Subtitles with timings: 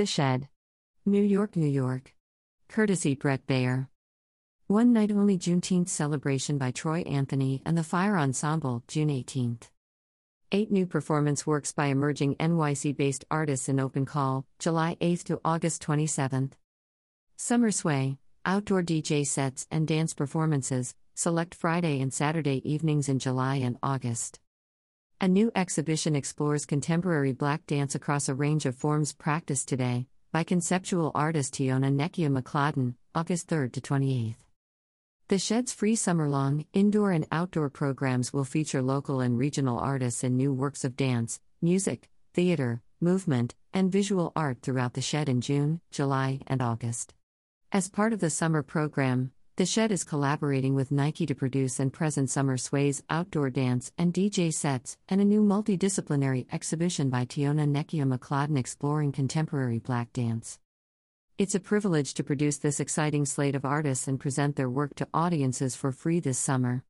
[0.00, 0.48] The Shed.
[1.04, 2.14] New York, New York.
[2.70, 3.90] Courtesy Brett Beyer.
[4.66, 9.68] One night only Juneteenth celebration by Troy Anthony and the Fire Ensemble, June 18th.
[10.52, 15.40] Eight new performance works by emerging NYC based artists in open call, July 8th to
[15.44, 16.52] August 27th.
[17.36, 23.56] Summer Sway, outdoor DJ sets and dance performances, select Friday and Saturday evenings in July
[23.56, 24.40] and August.
[25.22, 30.44] A new exhibition explores contemporary black dance across a range of forms practiced today by
[30.44, 34.36] conceptual artist Tiona Nekkia McClodden, August 3 to 28.
[35.28, 40.24] The Shed's free summer long, indoor and outdoor programs will feature local and regional artists
[40.24, 45.42] and new works of dance, music, theater, movement, and visual art throughout the Shed in
[45.42, 47.12] June, July, and August.
[47.72, 51.92] As part of the summer program, the Shed is collaborating with Nike to produce and
[51.92, 57.68] present Summer Sway's outdoor dance and DJ sets and a new multidisciplinary exhibition by Tiona
[57.68, 60.58] Nekkia McClodden exploring contemporary black dance.
[61.36, 65.08] It's a privilege to produce this exciting slate of artists and present their work to
[65.12, 66.82] audiences for free this summer.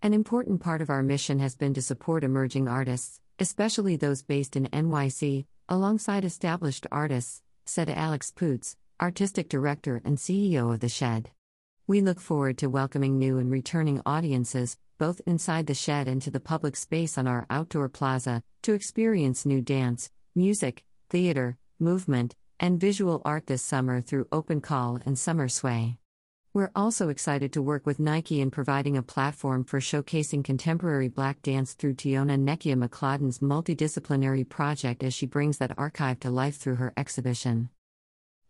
[0.00, 4.56] An important part of our mission has been to support emerging artists, especially those based
[4.56, 11.30] in NYC, alongside established artists, said Alex Poots, artistic director and CEO of The Shed.
[11.86, 16.30] We look forward to welcoming new and returning audiences, both inside the shed and to
[16.30, 22.80] the public space on our outdoor plaza, to experience new dance, music, theater, movement, and
[22.80, 25.98] visual art this summer through Open Call and Summer Sway.
[26.54, 31.42] We're also excited to work with Nike in providing a platform for showcasing contemporary black
[31.42, 36.76] dance through Tiona Nekkia McClodden's multidisciplinary project as she brings that archive to life through
[36.76, 37.68] her exhibition.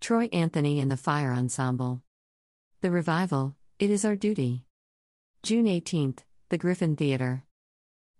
[0.01, 2.01] Troy Anthony and the Fire Ensemble.
[2.85, 4.67] The Revival, It Is Our Duty.
[5.43, 6.19] June 18th,
[6.51, 7.45] The Griffin Theater.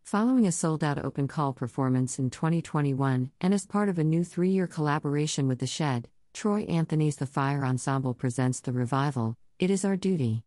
[0.03, 4.25] Following a sold out open call performance in 2021, and as part of a new
[4.25, 9.69] three year collaboration with The Shed, Troy Anthony's The Fire Ensemble presents The Revival, It
[9.69, 10.45] Is Our Duty.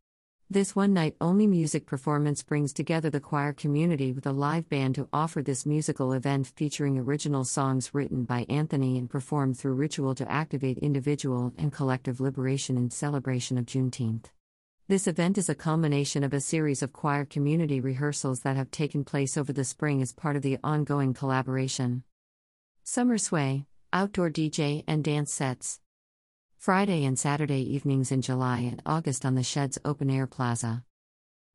[0.50, 4.96] This one night only music performance brings together the choir community with a live band
[4.96, 10.16] to offer this musical event featuring original songs written by Anthony and performed through ritual
[10.16, 14.28] to activate individual and collective liberation in celebration of Juneteenth.
[14.88, 19.04] This event is a culmination of a series of choir community rehearsals that have taken
[19.04, 22.04] place over the spring as part of the ongoing collaboration.
[22.86, 25.82] Summer Sway, outdoor DJ and dance sets.
[26.58, 30.84] Friday and Saturday evenings in July and August on the Shed's Open Air Plaza.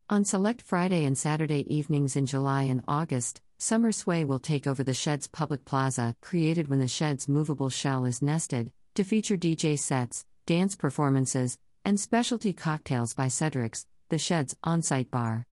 [0.09, 4.83] On select Friday and Saturday evenings in July and August, Summer Sway will take over
[4.85, 9.79] the Shed's public plaza, created when the Shed's movable shell is nested, to feature DJ
[9.79, 15.47] sets, dance performances, and specialty cocktails by Cedric's, the Shed's on site bar.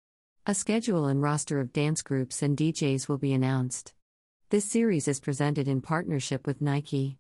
[0.46, 3.94] A schedule and roster of dance groups and DJs will be announced.
[4.52, 7.18] This series is presented in partnership with Nike.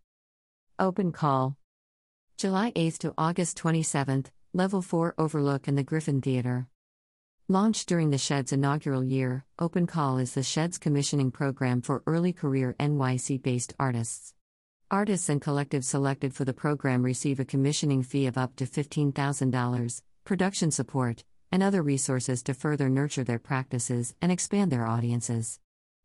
[0.77, 1.57] Open Call
[2.39, 6.69] July 8 to August 27, Level 4 Overlook and the Griffin Theater.
[7.49, 12.31] Launched during the Shed's inaugural year, Open Call is the Shed's commissioning program for early
[12.31, 14.33] career NYC based artists.
[14.89, 20.01] Artists and collectives selected for the program receive a commissioning fee of up to $15,000,
[20.23, 25.59] production support, and other resources to further nurture their practices and expand their audiences.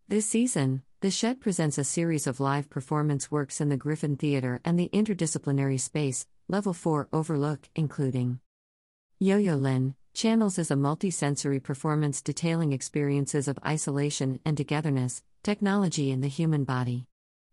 [0.06, 4.60] This season, the Shed presents a series of live performance works in the Griffin Theater
[4.62, 8.38] and the interdisciplinary space, Level 4 Overlook, including
[9.18, 16.10] Yo Yo Lin channels is a multisensory performance detailing experiences of isolation and togetherness, technology
[16.10, 17.06] in the human body.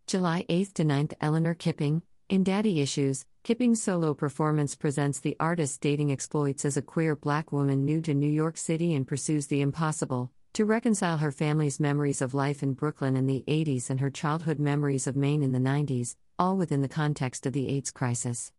[0.05, 5.77] July 8 to 9th, Eleanor Kipping, in Daddy Issues, Kipping's solo performance presents the artist's
[5.77, 9.61] dating exploits as a queer black woman new to New York City and pursues the
[9.61, 14.09] impossible to reconcile her family's memories of life in Brooklyn in the 80s and her
[14.09, 18.51] childhood memories of Maine in the 90s, all within the context of the AIDS crisis.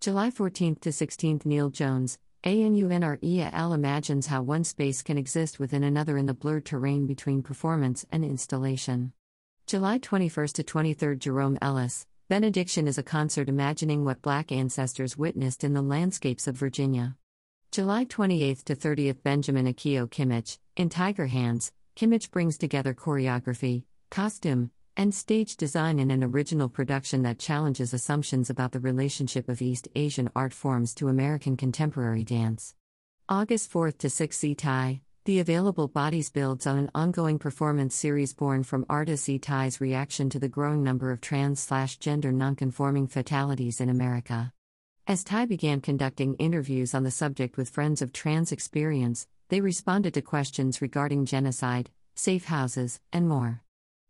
[0.00, 6.16] July 14th to 16th, Niall Jones, ANUNREAL imagines how one space can exist within another
[6.16, 9.12] in the blurred terrain between performance and installation.
[9.66, 15.62] July 21st to 23rd, Jerome Ellis, Benediction is a concert imagining what Black ancestors witnessed
[15.62, 17.16] in the landscapes of Virginia.
[17.74, 23.82] July 28 to 30th, Benjamin Akio Kimmich, in Tiger Hands, Kimmich brings together choreography,
[24.12, 29.60] costume, and stage design in an original production that challenges assumptions about the relationship of
[29.60, 32.76] East Asian art forms to American contemporary dance.
[33.28, 38.62] August 4 to 6th, Tai, the Available Bodies builds on an ongoing performance series born
[38.62, 43.88] from artist Tai's reaction to the growing number of trans slash gender nonconforming fatalities in
[43.88, 44.52] America.
[45.06, 50.14] As Tai began conducting interviews on the subject with friends of trans experience, they responded
[50.14, 53.60] to questions regarding genocide, safe houses, and more.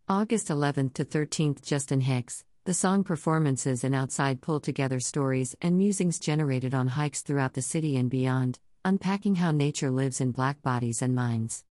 [0.09, 5.77] August 11th to 13th, Justin Hicks, The song performances and outside pull together stories and
[5.77, 10.63] musings generated on hikes throughout the city and beyond, unpacking how nature lives in black
[10.63, 11.65] bodies and minds.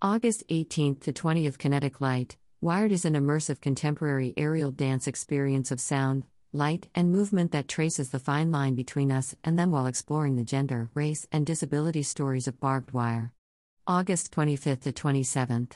[0.00, 5.80] August 18th to 20th Kinetic Light, Wired is an immersive contemporary aerial dance experience of
[5.80, 10.36] sound, light, and movement that traces the fine line between us and them while exploring
[10.36, 13.32] the gender, race, and disability stories of barbed wire.
[13.86, 15.72] August 25th to 27th.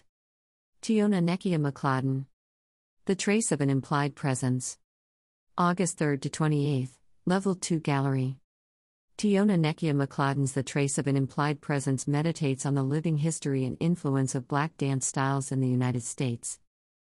[0.82, 2.26] Tiona Nekkia McClodden.
[3.06, 4.78] The Trace of an Implied Presence.
[5.58, 6.92] August 3rd to 28th,
[7.26, 8.38] Level 2 Gallery.
[9.18, 13.76] Tiona Nekkia McClodden's The Trace of an Implied Presence meditates on the living history and
[13.78, 16.58] influence of black dance styles in the United States.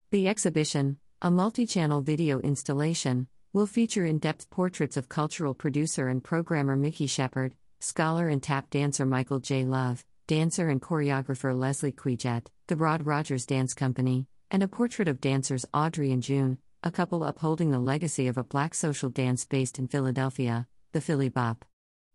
[0.09, 3.27] The exhibition, a multi channel video installation,
[3.57, 8.69] will feature in depth portraits of cultural producer and programmer Mikki Shepard, scholar and tap
[8.69, 9.65] dancer Michael J.
[9.65, 15.19] Love, dancer and choreographer Leslie Cuyjet, the Rod Rogers Dance Company, and a portrait of
[15.19, 19.79] dancers Audrey and June, a couple upholding the legacy of a black social dance based
[19.79, 21.65] in Philadelphia, the Philly Bop.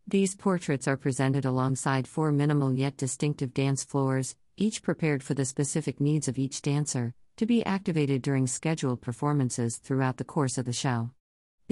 [0.06, 5.44] These portraits are presented alongside four minimal yet distinctive dance floors, each prepared for the
[5.44, 10.66] specific needs of each dancer, to be activated during scheduled performances throughout the course of
[10.66, 11.10] the show.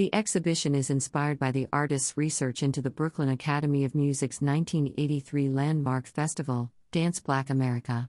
[0.00, 5.50] The exhibition is inspired by the artist's research into the Brooklyn Academy of Music's 1983
[5.50, 8.08] landmark festival, Dance Black America.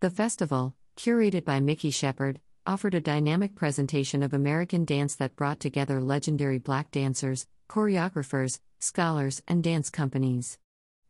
[0.00, 5.60] The festival, curated by Mikki Shepard, offered a dynamic presentation of American dance that brought
[5.60, 10.58] together legendary black dancers, choreographers, scholars, and dance companies.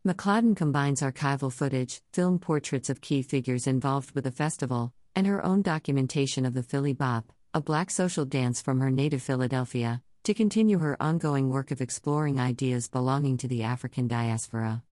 [0.07, 5.43] McClodden combines archival footage, film portraits of key figures involved with the festival, and her
[5.43, 10.33] own documentation of the Philly Bop, a black social dance from her native Philadelphia, to
[10.33, 14.83] continue her ongoing work of exploring ideas belonging to the African diaspora.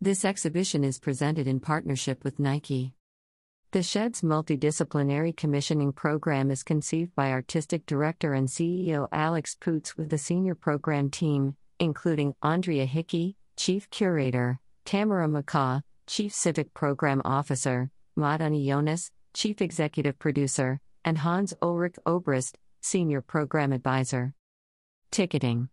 [0.00, 2.94] This exhibition is presented in partnership with Nike.
[3.72, 10.08] The Shed's multidisciplinary commissioning program is conceived by Artistic Director and CEO Alex Poots with
[10.08, 17.90] the senior program team, including Andrea Hickey, Chief Curator, Tamara McCaw, Chief Civic Program Officer,
[18.18, 24.34] Madani Younis, Chief Executive Producer, and Hans Ulrich Obrist, Senior Program Advisor.
[25.12, 25.70] Ticketing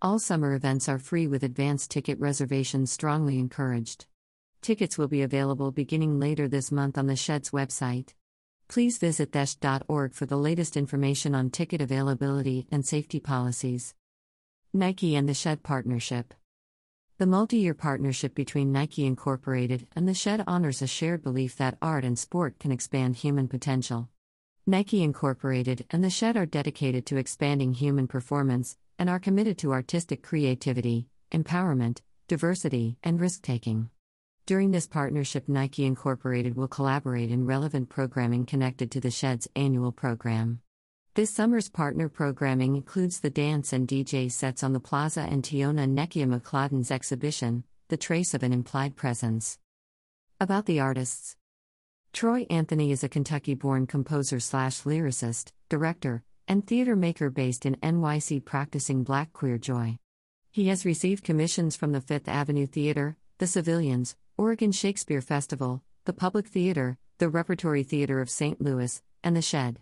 [0.00, 4.06] All summer events are free with advance ticket reservations strongly encouraged.
[4.60, 8.14] Tickets will be available beginning later this month on the Shed's website.
[8.68, 13.94] Please visit thesh.org for the latest information on ticket availability and safety policies.
[14.72, 16.32] Nike and the Shed Partnership
[17.18, 21.78] the multi year partnership between Nike Incorporated and the Shed honors a shared belief that
[21.82, 24.08] art and sport can expand human potential.
[24.64, 29.72] Nike Incorporated and the Shed are dedicated to expanding human performance and are committed to
[29.72, 31.98] artistic creativity, empowerment,
[32.28, 33.90] diversity, and risk taking.
[34.46, 39.90] During this partnership, Nike Incorporated will collaborate in relevant programming connected to the Shed's annual
[39.90, 40.60] program.
[41.14, 45.88] This summer's partner programming includes the dance and DJ sets on the plaza and Tiona
[45.88, 49.58] Nekkia McClodden's exhibition, The Trace of an Implied Presence.
[50.38, 51.34] About the artists
[52.12, 57.76] Troy Anthony is a Kentucky born composer slash lyricist, director, and theater maker based in
[57.76, 59.98] NYC practicing black queer joy.
[60.50, 66.12] He has received commissions from the Fifth Avenue Theater, the Civilians, Oregon Shakespeare Festival, the
[66.12, 68.60] Public Theater, the Repertory Theater of St.
[68.60, 69.80] Louis, and the Shed.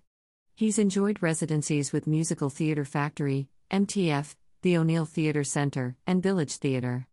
[0.55, 7.09] He's enjoyed residencies with Musical Theater Factory, MTF, the O'Neill Theater Center, and Village Theater.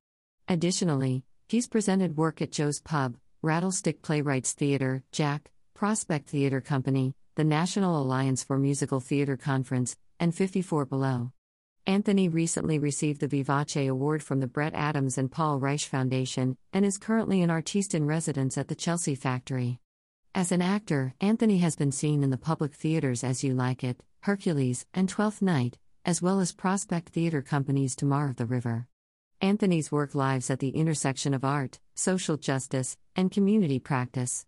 [0.48, 7.44] Additionally, he's presented work at Joe's Pub, Rattlestick Playwrights Theater, Jack, Prospect Theater Company, the
[7.44, 11.32] National Alliance for Musical Theater Conference, and 54 Below.
[11.86, 16.84] Anthony recently received the Vivace Award from the Brett Adams and Paul Reich Foundation and
[16.84, 19.80] is currently an artiste in residence at the Chelsea Factory.
[20.34, 24.02] As an actor, Anthony has been seen in the public theaters As You Like It,
[24.22, 28.88] Hercules, and Twelfth Night, as well as Prospect Theater Company's Tamar of the River.
[29.42, 34.48] Anthony's work lives at the intersection of art, social justice, and community practice.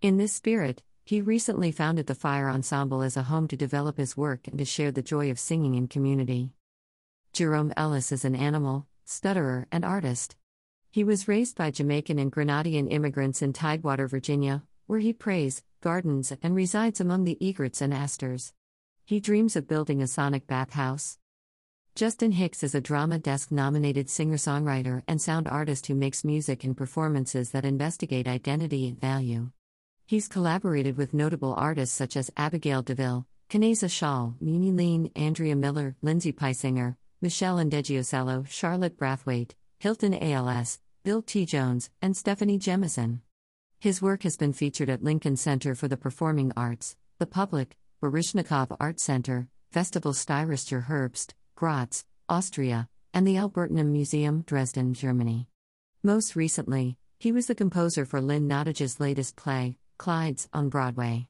[0.00, 4.16] In this spirit, he recently founded the Fire Ensemble as a home to develop his
[4.16, 6.52] work and to share the joy of singing in community.
[7.34, 10.36] Jerome Ellis is an animal, stutterer, and artist.
[10.90, 16.32] He was raised by Jamaican and Grenadian immigrants in Tidewater, Virginia, where he prays, gardens,
[16.42, 18.54] and resides among the egrets and asters.
[19.04, 21.18] He dreams of building a sonic bathhouse.
[21.96, 26.64] Justin Hicks is a Drama Desk nominated singer songwriter and sound artist who makes music
[26.64, 29.50] and performances that investigate identity and value.
[30.06, 35.96] He's collaborated with notable artists such as Abigail DeVille, Kaneza Schaal, Mimi Lien, Andrea Miller,
[36.00, 41.44] Lindsay Peisinger, Meshell Ndegeocello, Charlotte Brathwaite, Hilton Als, Bill T.
[41.44, 43.20] Jones, and Stephanie Jemison.
[43.78, 48.74] His work has been featured at Lincoln Center for the Performing Arts, the Public, Baryshnikov
[48.80, 55.46] Art Center, Festival Steirischer Herbst, Graz, Austria, and the Albertinum Museum, Dresden, Germany.
[56.02, 61.28] Most recently, he was the composer for Lynn Nottage's latest play, Clydes, on Broadway.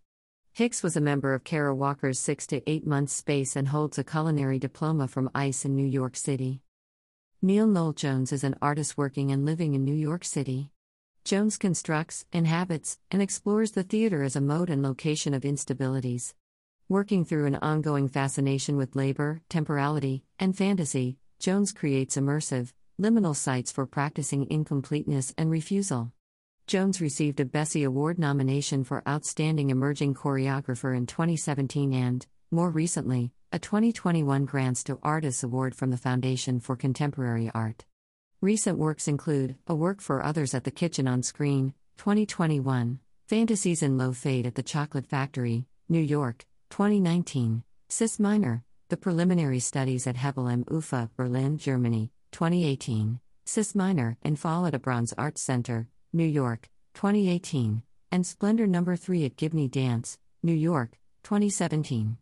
[0.53, 4.05] Hicks was a member of Kara Walker's six to eight months space and holds a
[4.05, 6.63] culinary diploma from ICE in New York City.
[7.43, 10.71] Niall Noel Jones is an artist working and living in New York City.
[11.25, 16.35] Jones constructs, inhabits, and explores the theater as a mode and location of instabilities.
[16.91, 23.71] Working through an ongoing fascination with labor, temporality, and fantasy, Jones creates immersive, liminal sites
[23.71, 26.13] for practicing incompleteness and refusal.
[26.67, 33.31] Jones received a Bessie Award nomination for Outstanding Emerging Choreographer in 2017 and, more recently,
[33.53, 37.85] a 2021 Grants to Artists Award from the Foundation for Contemporary Art.
[38.41, 43.97] Recent works include A Work for Others at the Kitchen on Screen, 2021, Fantasies in
[43.97, 50.17] Low Fade at the Chocolate Factory, New York, 2019, Cis Minor, The Preliminary Studies at
[50.17, 56.25] Hebel am Ufer, Berlin, Germany, 2018, Cis Minor and Fall at Abrons Arts Center, New
[56.25, 58.85] York, 2018, and Splendor No.
[58.97, 62.19] 3 at Gibney Dance, New York, 2017.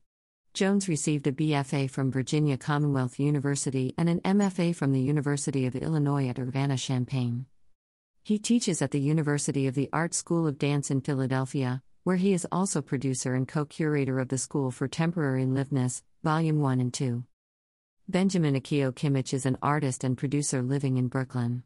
[0.55, 5.77] Jones received a BFA from Virginia Commonwealth University and an MFA from the University of
[5.77, 7.45] Illinois at Urbana Champaign.
[8.25, 12.33] He teaches at the University of the Art School of Dance in Philadelphia, where he
[12.33, 16.95] is also producer and co curator of the School for Temporary Liveness, Volume 1 and
[16.95, 17.25] 2.
[18.09, 21.63] Benjamin Akio Kimmich is an artist and producer living in Brooklyn.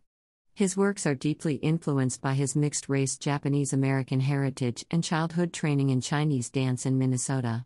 [0.55, 5.91] His works are deeply influenced by his mixed race Japanese American heritage and childhood training
[5.91, 7.65] in Chinese dance in Minnesota.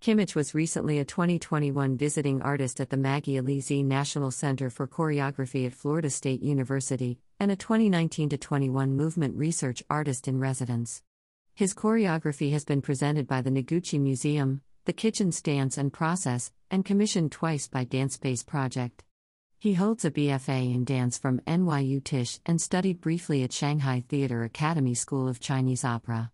[0.00, 5.64] Kimmich was recently a 2021 visiting artist at the Maggie Allesee National Center for Choreography
[5.64, 11.02] at Florida State University, and a 2019 21 movement research artist in residence.
[11.56, 16.84] His choreography has been presented by the Noguchi Museum, the Kitchen Dance and Process, and
[16.84, 19.04] commissioned twice by Danspace Project.
[19.60, 24.42] He holds a BFA in dance from NYU Tisch and studied briefly at Shanghai Theatre
[24.42, 26.32] Academy School of Chinese Opera.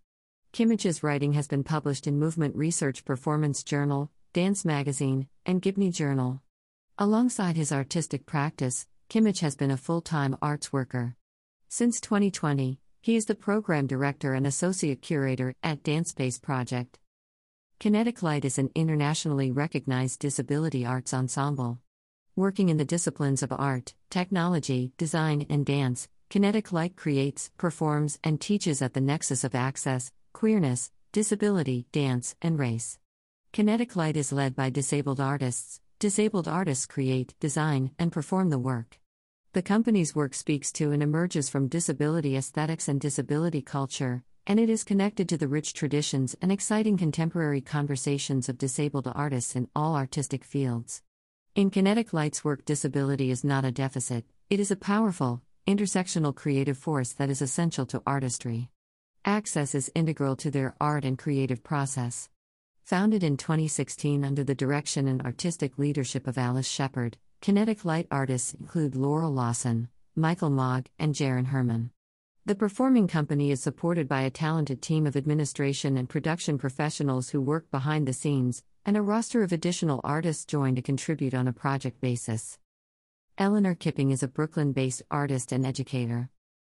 [0.55, 6.41] Kimmich's writing has been published in Movement Research Performance Journal, Dance Magazine, and Gibney Journal.
[6.97, 11.15] Alongside his artistic practice, Kimmich has been a full time arts worker.
[11.69, 16.99] Since 2020, he is the program director and associate curator at Danspace Project.
[17.78, 21.78] Kinetic Light is an internationally recognized disability arts ensemble.
[22.37, 28.38] Working in the disciplines of art, technology, design, and dance, Kinetic Light creates, performs, and
[28.38, 32.99] teaches at the nexus of access, queerness, disability, dance, and race.
[33.52, 35.80] Kinetic Light is led by disabled artists.
[35.99, 39.00] Disabled artists create, design, and perform the work.
[39.52, 44.71] The company's work speaks to and emerges from disability aesthetics and disability culture, and it
[44.71, 49.97] is connected to the rich traditions and exciting contemporary conversations of disabled artists in all
[49.97, 51.02] artistic fields.
[51.57, 56.78] In Kinetic Light's work, disability is not a deficit, it is a powerful, intersectional creative
[56.78, 58.71] force that is essential to artistry.
[59.25, 62.28] Access is integral to their art and creative process.
[62.85, 68.53] Founded in 2016 under the direction and artistic leadership of Alice Sheppard, Kinetic Light artists
[68.53, 71.91] include Laurel Lawson, Michael Maag, and Jerron Herman.
[72.45, 77.41] The performing company is supported by a talented team of administration and production professionals who
[77.41, 81.53] work behind the scenes, and a roster of additional artists join to contribute on a
[81.55, 82.59] project basis.
[83.39, 86.29] Eleanor Kipping is a Brooklyn based artist and educator.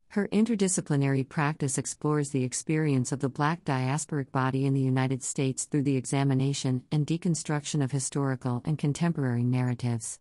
[0.10, 5.65] Her interdisciplinary practice explores the experience of the Black diasporic body in the United States
[5.65, 10.20] through the examination and deconstruction of historical and contemporary narratives.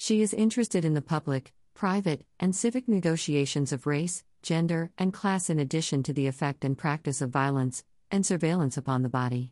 [0.00, 5.50] She is interested in the public, private, and civic negotiations of race, gender, and class
[5.50, 9.50] in addition to the effect and practice of violence and surveillance upon the body.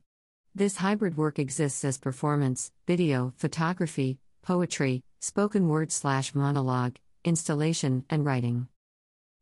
[0.54, 8.24] This hybrid work exists as performance, video, photography, poetry, spoken word slash monologue, installation, and
[8.24, 8.68] writing.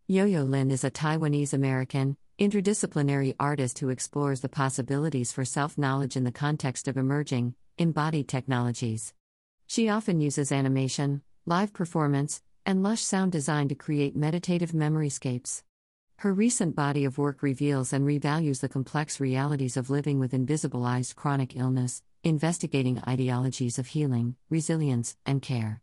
[0.08, 5.76] Yo Yo Lin is a Taiwanese American, interdisciplinary artist who explores the possibilities for self
[5.76, 9.12] knowledge in the context of emerging, embodied technologies.
[9.75, 15.64] She often uses animation, live performance, and lush sound design to create meditative memoryscapes.
[16.19, 21.16] Her recent body of work reveals and revalues the complex realities of living with invisibilized
[21.16, 25.81] chronic illness, investigating ideologies of healing, resilience, and care.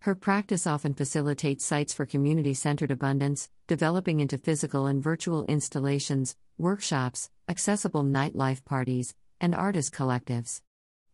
[0.00, 6.36] Her practice often facilitates sites for community centered abundance, developing into physical and virtual installations,
[6.58, 10.60] workshops, accessible nightlife parties, and artist collectives.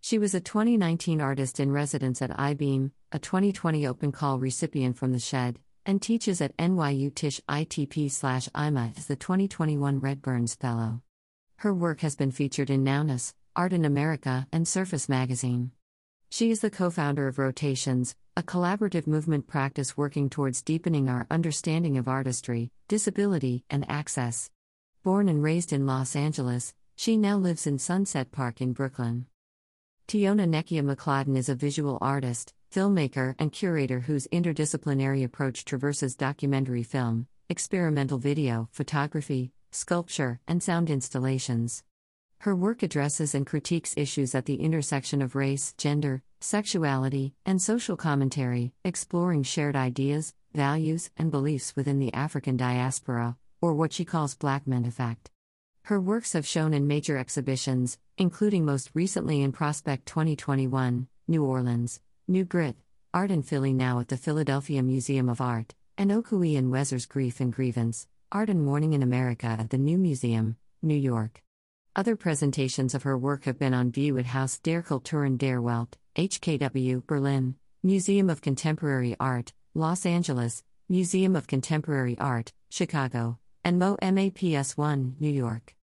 [0.06, 5.10] She was a 2019 artist in residence at iBeam, a 2020 open call recipient from
[5.10, 10.54] the Shed, and teaches at NYU Tisch ITP slash IMA as the 2021 Red Burns
[10.54, 11.02] Fellow.
[11.56, 15.72] Her work has been featured in Nowness, Art in America, and Surface magazine.
[16.30, 21.26] She is the co founder of Rotations, a collaborative movement practice working towards deepening our
[21.32, 24.52] understanding of artistry, disability, and access.
[25.02, 29.26] Born and raised in Los Angeles, she now lives in Sunset Park in Brooklyn.
[30.08, 36.84] Tiona Nekkia McClodden is a visual artist, filmmaker, and curator whose interdisciplinary approach traverses documentary
[36.84, 41.82] film, experimental video, photography, sculpture, and sound installations.
[42.38, 47.96] Her work addresses and critiques issues at the intersection of race, gender, sexuality, and social
[47.96, 54.36] commentary, exploring shared ideas, values, and beliefs within the African diaspora, or what she calls
[54.36, 55.32] Black Men Effect.
[55.86, 62.00] Her works have shown in major exhibitions, including most recently in Prospect 2021, New Orleans,
[62.26, 62.74] New Grit,
[63.14, 67.52] Art in Philly now at the Philadelphia Museum of Art, and Okwui Enwezor's Grief and
[67.52, 71.40] Grievance, Art and Mourning in America at the New Museum, New York.
[71.94, 75.96] Other presentations of her work have been on view at Haus der Kulturen der Welt,
[76.16, 84.32] HKW, Berlin, Museum of Contemporary Art, Los Angeles, Museum of Contemporary Art, Chicago, and MoMA
[84.32, 85.75] PS1, New York.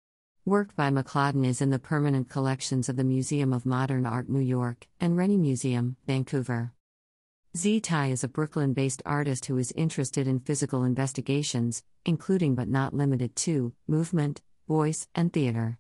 [0.45, 4.41] Work by McClodden is in the permanent collections of the Museum of Modern Art New
[4.41, 6.73] York and Rennie Museum, Vancouver.
[7.57, 12.67] Z Tai is a Brooklyn based artist who is interested in physical investigations, including but
[12.67, 15.79] not limited to movement, voice, and theater.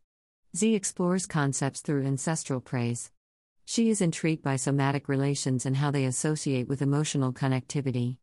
[0.56, 3.10] Z explores concepts through ancestral praise.
[3.64, 8.18] She is intrigued by somatic relations and how they associate with emotional connectivity.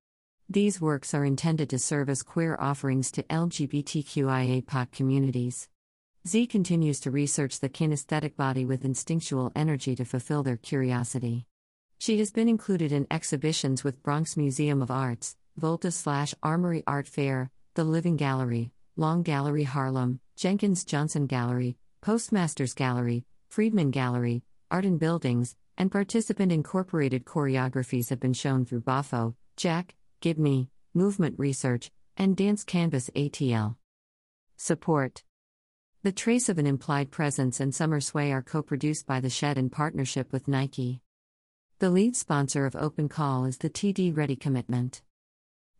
[0.49, 5.67] These works are intended to serve as queer offerings to LGBTQIA communities.
[6.29, 11.47] Z continues to research the kinesthetic body with instinctual energy to fulfill their curiosity.
[11.97, 17.07] She has been included in exhibitions with Bronx Museum of Arts, Volta slash Armory Art
[17.07, 24.85] Fair, The Living Gallery, Long Gallery Harlem, Jenkins Johnson Gallery, Postmasters Gallery, Friedman Gallery, Art
[24.85, 31.89] in Buildings, and participant incorporated choreographies have been shown through BAFO, Jack, Gibney, Movement Research,
[32.15, 33.77] and Dance Canvas ATL.
[34.57, 35.23] Support
[36.01, 39.57] the Trace of an Implied Presence and Summer Sway are co produced by The Shed
[39.57, 41.01] in partnership with Nike.
[41.79, 45.01] The lead sponsor of Open Call is the TD Ready Commitment.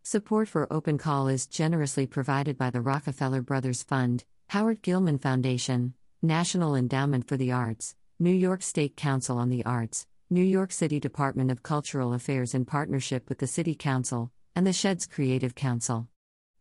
[0.03, 5.93] Support for Open Call is generously provided by the Rockefeller Brothers Fund, Howard Gilman Foundation,
[6.21, 10.99] National Endowment for the Arts, New York State Council on the Arts, New York City
[10.99, 16.09] Department of Cultural Affairs in partnership with the City Council, and the Shed's Creative Council.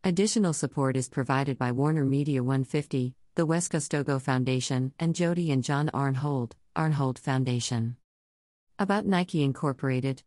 [0.05, 5.89] Additional support is provided by Warner Media 150, the Wescustogo Foundation, and Jody and John
[5.93, 7.95] Arnhold, Arnhold Foundation.
[8.77, 10.23] About Nike Incorporated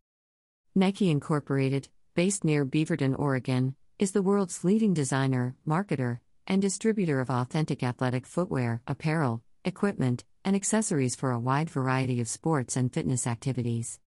[0.75, 7.31] Nike Incorporated, based near Beaverton, Oregon, is the world's leading designer, marketer, and distributor of
[7.31, 13.27] authentic athletic footwear, apparel, equipment, and accessories for a wide variety of sports and fitness
[13.27, 14.01] activities.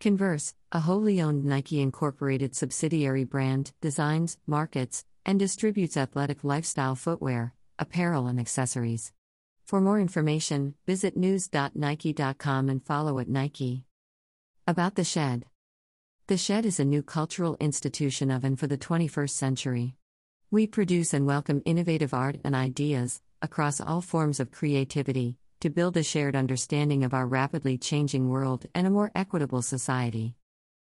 [0.00, 7.54] Converse, a wholly owned Nike Incorporated subsidiary brand, designs, markets, and distributes athletic lifestyle footwear,
[7.78, 9.12] apparel, and accessories.
[9.64, 13.84] For more information, visit news.nike.com and follow at Nike.
[14.66, 15.46] About the Shed
[16.26, 19.94] The Shed is a new cultural institution of and for the 21st century.
[20.50, 25.96] We produce and welcome innovative art and ideas, across all forms of creativity, to build
[25.96, 30.34] a shared understanding of our rapidly changing world and a more equitable society.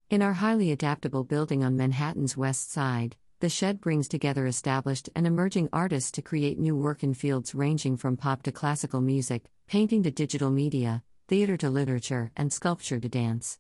[0.10, 5.28] In our highly adaptable building on Manhattan's West Side, the Shed brings together established and
[5.28, 10.02] emerging artists to create new work in fields ranging from pop to classical music, painting
[10.02, 13.60] to digital media, theater to literature, and sculpture to dance.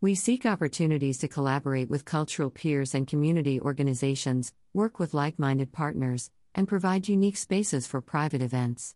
[0.00, 5.72] We seek opportunities to collaborate with cultural peers and community organizations, work with like minded
[5.72, 8.94] partners, and provide unique spaces for private events.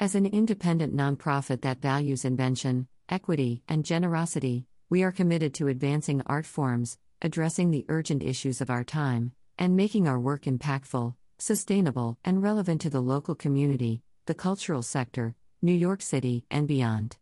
[0.00, 6.22] As an independent nonprofit that values invention, equity, and generosity, we are committed to advancing
[6.24, 12.18] art forms, addressing the urgent issues of our time, and making our work impactful, sustainable,
[12.24, 17.16] and relevant to the local community, the cultural sector, New York City, and beyond.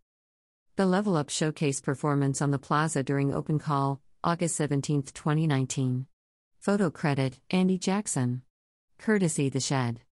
[0.77, 6.07] The Level Up Showcase performance on the Plaza during Open Call, August 17, 2019.
[6.59, 8.43] Photo credit Andy Jackson.
[8.99, 10.01] Courtesy The Shed.